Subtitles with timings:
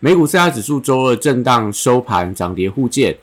[0.00, 3.16] 美股四大指数周二震荡收盘，涨跌互见。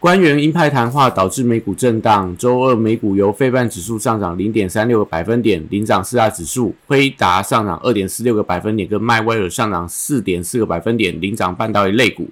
[0.00, 2.36] 官员鹰派谈话导致美股震荡。
[2.36, 12.28] 周二美股由费半指数上涨零点三六个百分点，领涨四大指数；辉达上涨二点四六个百分点，跟迈威尔上涨四点四个百分点，领涨半导体类股。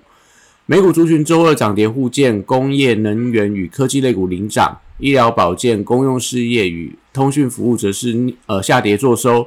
[0.66, 9.47] 美股族群周二涨跌互见，工业、能源与科技类股领涨，医疗保健、公用事业与通讯服务则是呃下跌作收。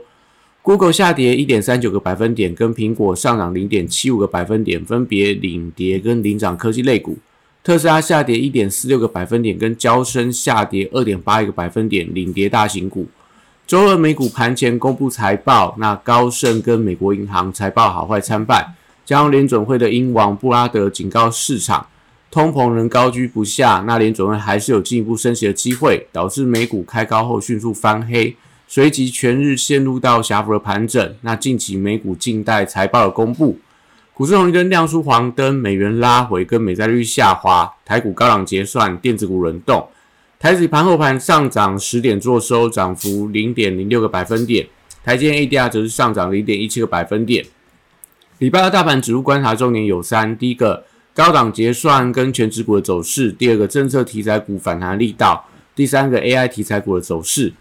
[0.64, 7.18] Google 下跌一点三九个百分点，跟苹果上涨零点七五个百分点，分别领跌跟领涨科技类股。
[7.62, 13.06] 特斯拉下跌一点四六个百分点，跟交生下跌二点八一个百分点，领跌大型股。
[13.68, 18.74] 周二美股盘前公布财报，那高盛跟美国银行财报好坏参半。
[19.04, 21.86] 加上联准会的英王布拉德警告市场，
[22.32, 28.34] 通膨仍高居不下，那联准会还是有进一步升息的机会，导致美股开高后迅速翻黑。
[28.74, 31.16] 随即全日陷入到狭幅的盘整。
[31.22, 33.60] 那近期美股近代财报的公布，
[34.16, 39.88] 股市红绿灯亮出黄灯，美元拉回，跟美债率下滑，台股高档结算，电子股轮动。
[40.40, 44.66] 台指盘后盘上涨十点，做收涨幅零点零六个百分点。
[45.04, 47.46] 台积 ADR 则是上涨零点一七个百分点。
[48.40, 57.54] 礼拜二大盘指数观察重点有三：第一个高档结算跟全指股的走势；第二个政策题材股反弹力道；第三个 AI 题材股的走势。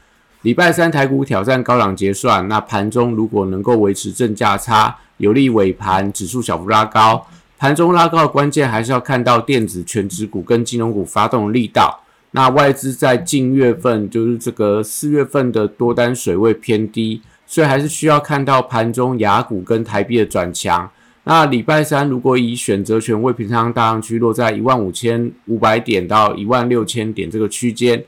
[0.42, 7.24] 礼拜三台股挑战高档结算，那盘中如果能够维持正价差，有利尾盘指数小幅拉高。
[7.56, 12.00] 盘中拉高的关键还是要看到电子、全指股跟金融股发动力道。
[12.32, 20.90] 那外资在近月份就是这个四月份的多单水位偏低，所以还是需要看到盘中雅股跟台币的转强。
[21.22, 28.02] 那礼拜三如果以选择权位平仓大量区落在一万五千五百点到一万六千点这个区间。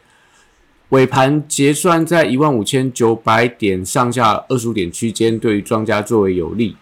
[0.94, 6.77] 尾盘结算在一万五千九百点上下二十五点区间，对于庄家最为有利。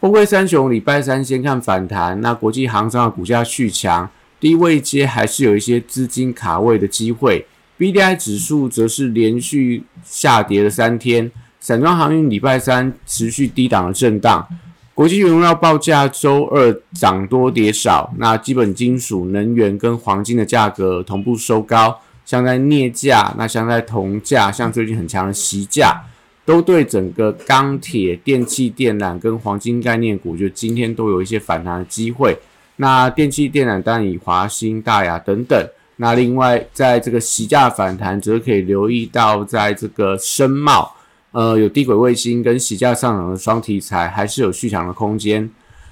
[0.00, 4.10] 货柜三雄礼拜三先看反弹，那国际航商的股价续强，
[4.40, 7.46] 低位接还是有一些资金卡位的机会。
[7.76, 14.48] B D I 指数则是连续下跌了三天，散装航运礼拜三持续低档的震荡。
[14.94, 22.00] 国际原料报价周二涨多跌少，那基本金属、能源跟黄金的价格同步收高。
[22.28, 25.98] 像在镍价，那像在铜价，像最近很强的锡价，
[26.44, 32.36] 都对整个钢铁、电器电缆跟黄金概念股，就今天都有一些反弹的机会。
[32.76, 35.58] 那电器电缆当然以华兴、大雅等等。
[35.96, 40.94] 那另外，在这个锡价反弹，则可以留意到，在这个深茂，
[41.32, 45.48] 呃，有低轨卫星跟锡价上涨的双题材，还是有续强的空间。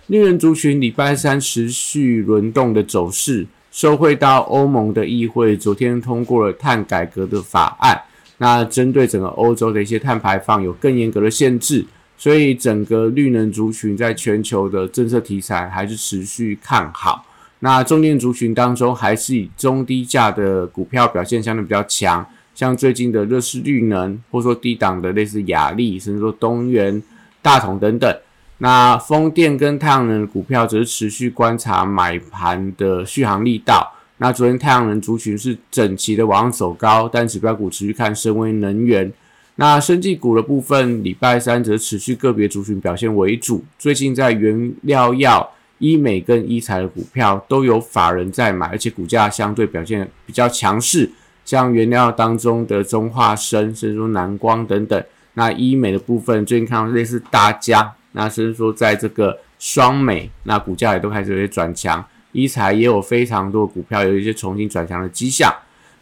[0.08, 3.46] 绿人族群礼拜三持续轮动的走势。
[3.76, 8.00] 受惠到欧盟的议会昨天通过了碳改革的法案，
[8.38, 11.84] 那针对整个欧洲的一些碳排放有更严格的限制，
[12.16, 17.26] 所以整个绿能族群在全球的政策题材还是持续看好。
[17.58, 27.02] 那中电族群当中，还是以中低价的股票表现相对比较强，像最近的乐视绿能，或者说低档的类似雅力，甚至说东元、
[27.42, 28.16] 大同等等。
[28.58, 33.92] 那风电跟太阳能的股票则是持续观察买盘的续航力道。
[34.18, 39.12] 那昨天太阳能族群是整齐的往上走高，但指标股持续看深威能源。
[39.56, 43.62] 那生技股的部分，礼拜三则持续个别族群表现为主。
[43.78, 51.10] 最近在原料药、医美跟医材的股票都有法人在买，而且股价相对表现比较强势。
[51.44, 55.04] 像原料当中的中化生，甚至说南光等等。
[55.34, 57.92] 那医美的部分，最近看到类似大家。
[58.18, 62.02] 那甚至说，在这个双美，那股价也都开始有些转强，
[62.32, 65.54] 一财也有非常多股票有一些重新转强的迹象。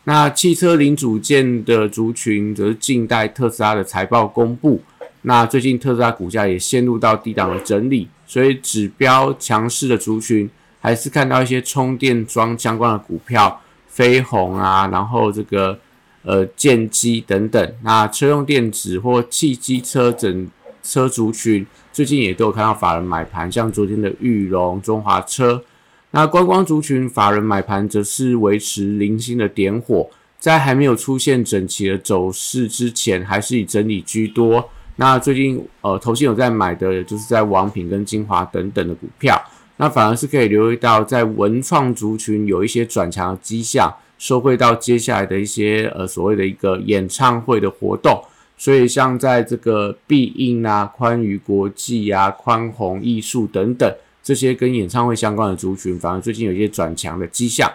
[0.05, 4.81] 那汽车零组件的族群则是静待特斯拉的财报公布。
[5.23, 10.49] 那最近特斯拉股价也陷入到低档的整理，所以指标强势的族群
[10.81, 15.77] 还是看到一些充电桩相关的股票，飞鸿啊，然后这个
[16.23, 17.75] 呃建机等等。
[17.83, 20.49] 那车用电子或汽机车整
[20.85, 21.67] 车族群。
[21.93, 25.65] 最近也都有看到法人买盘，像昨天的玉龙、中华车。
[26.13, 30.09] 那观光族群法人买盘则是维持零星的点火，
[30.39, 34.71] 在还没有出现整齐的走势之前，还是以整理居多。
[34.97, 39.37] 那最近呃，投信有在买的，就是在王品跟精华等等的股票。
[39.77, 48.23] 那反而是可以留意到在文创族群有一些转强的迹象，收回到接下来的一些呃所谓的一个演唱会的活动。
[48.65, 57.71] 所以像在这个必应啊、宽娱国际啊、宽宏艺术等等这些跟演唱会相关的族群，反而最近有一些转强的迹象。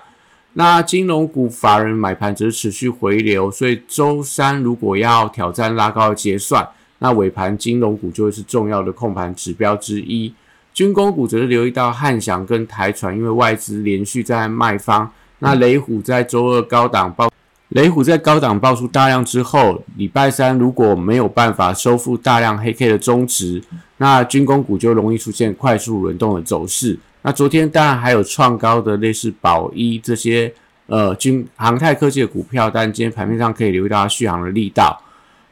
[0.53, 10.33] 那金融股法人买盘则是持续回流，所以周三如果要挑战拉高结算，那尾盘金融股就会是重要的控盘指标之一。
[10.73, 15.11] 军工股则是留意到汉翔跟台船，因为外资连续在卖方。
[15.37, 17.29] 那雷虎在周二高档报。
[17.69, 23.61] 雷虎在高档爆出大量之后，礼拜三如果没有办法收复大量黑 K 的中值，
[23.97, 26.97] 那军工股就容易出现快速轮动的走势。
[27.21, 30.51] 那昨天当然还有创高的类似宝一这些
[30.87, 34.99] 呃军航太科技的股票，但今天盘面上可以留意到它续航的力道。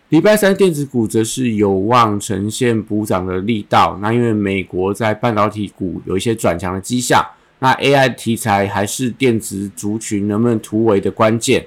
[0.09, 3.95] 礼拜三电子股则是有望呈现补涨的力道。
[4.01, 7.23] 那因为美国在半导体股有一些转强的迹象，
[7.59, 11.63] 那 AI 题材还是电子族群能不能突围的关键。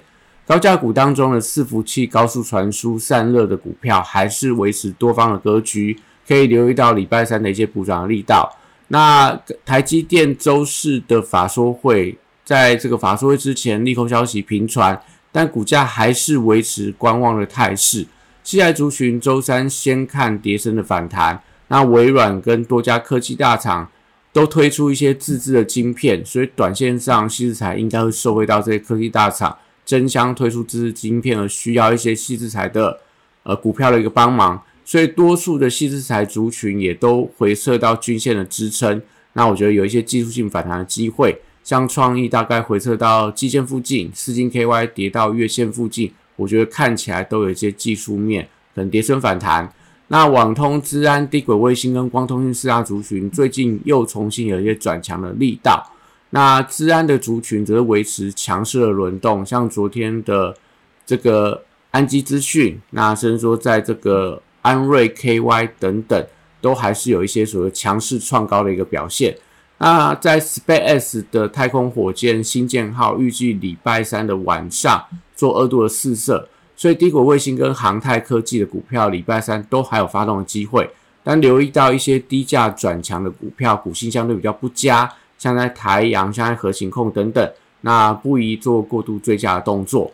[0.51, 8.53] 高价股当中的伺服器、高速传输、散热的股票，还是维持多方的格局，可以留意到礼拜三的一些补涨的力道。
[8.89, 15.01] 那台积电周四的法说会，在这个法说会之前，利空消息频传，
[15.31, 18.05] 但股价还是维持观望的态势。
[18.43, 21.41] 期待族群周三先看跌升的反弹。
[21.69, 23.89] 那微软跟多家科技大厂
[24.33, 29.57] 都推出一些自制的晶片，所以短线上西子材应该会受惠到这些科技大厂。
[29.91, 33.01] 争相推出自制晶片而需要一些细制材的
[33.43, 39.03] 呃股票的一个帮忙，所以多数的细制材族群也都回撤到均线的支撑。
[39.33, 49.73] 那我觉得有一些技术性反弹的机会，像创意大概回撤到基线附近，四金 KY 跌到月线附近，我觉得看起来都有一些技术面可能跌升反弹。
[50.07, 55.85] 那网通、资安、低轨卫星跟光通讯四大族群最近又重新有一些转强的力道。
[56.31, 60.57] 那治安的族群则是维持强势的轮动，像昨天的
[61.05, 66.27] 这个安基资讯，那甚至说在这个安瑞 KY 等等，
[66.61, 69.37] 都还是有一些所谓强势创高的一个表现。
[69.79, 75.03] 那在 SpaceX 的太空火箭新建号预计礼拜三的晚上
[75.35, 80.89] 做二度的试射，所以低轨卫星跟航太科技的股票礼拜三都还有发动的机会，
[81.25, 85.11] 但留意到一些低价转强的股票，股性相对比较不佳。
[85.41, 87.51] 像在台阳、像在核心控等等，
[87.81, 90.13] 那不宜做过度追加的动作。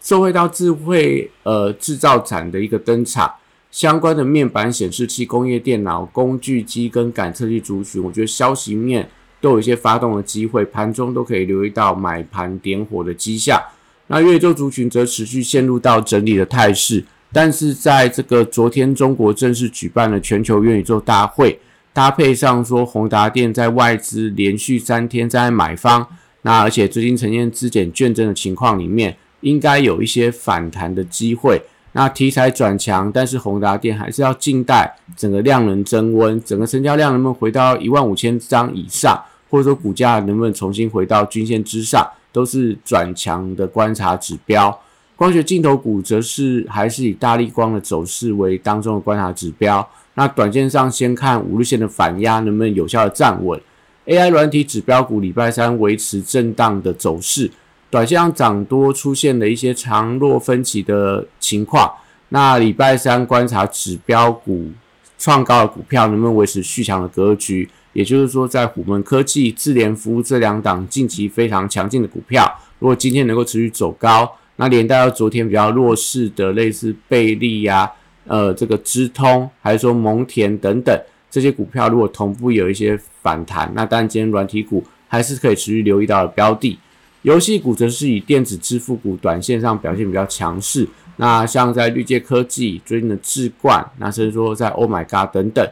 [0.00, 3.30] 社会到智慧呃制造展的一个登场，
[3.70, 9.06] 相关的面板显示器、工业电脑、工具机跟感测器族群，我觉得消息面
[9.42, 13.62] 都有一些发动的机会，盘中都可以留意到买盘点火的迹象。
[14.06, 21.60] 那月宙族群则持续陷入到整理的态势，但是在这个昨天，中国正式举办了全球元宇宙大会。
[21.94, 26.04] 搭配上说，宏达电在外资连续三天在买方，
[26.42, 31.62] 那而且最近呈现资减券增的情况里面，应该有一些反弹的机会。
[31.92, 44.76] 那题材转强，但是宏达电还是要静待整个量能增温，整个成交量能不能回到一万五千张以上，或者说股价能不能重新回到均线之上，都是转强的观察指标。
[45.14, 49.88] 光学镜头股则是还是以大力光的走势为当中的观察指标。
[50.14, 53.60] 那短线上先看五日线的反压能不能有效的站稳。
[54.06, 57.50] AI 软体指标股礼拜三维持震荡的走势，
[57.90, 61.90] 短线上涨多出现了一些长弱分歧的情况。
[62.28, 64.70] 那礼拜三观察指标股
[65.18, 67.68] 创高的股票能不能维持续强的格局？
[67.92, 77.90] 也就是说，在虎门科技、智联服务这两档近期非常强劲的股票，如果今天能够持续走高，那连带到昨天比较弱势的类似贝利呀。
[78.26, 80.98] 呃，这个资通还是说蒙田等等
[81.30, 86.78] 这些股票，如果同步有一些反弹，那当然今天软体股还是可以持续留意到的标的。
[87.22, 90.86] 游戏股则是以电子支付股短线上表现比较强势。
[91.16, 95.66] 那像在绿界科技最近的智冠，那甚至说在 Oh My God 等等，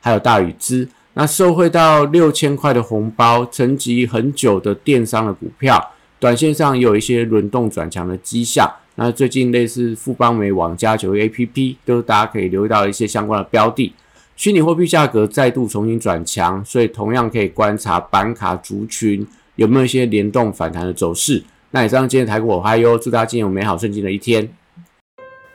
[0.00, 8.70] 还有大宇资，那受惠到六千块的红包，沉积很久的电商的股票，短线上有一些轮动转强的迹象。
[8.96, 13.92] 那最近类似富邦美网加九 A P P，都是大家可以留意到一些相关的标的。
[14.36, 21.42] 虚拟货币价格再度重新转强，所以同样可以观察板卡族群有没有一些联动反弹的走势。
[21.72, 24.48] 那以上今天台股我嗨哟，祝大家今天有美好顺境的一天。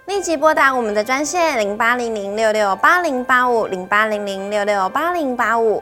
[0.07, 5.81] 立即拨打我们的专线零八零零六六八零八五零八零零六六八零八五。